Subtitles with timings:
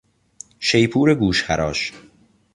[0.59, 1.93] شیپور گوشخراش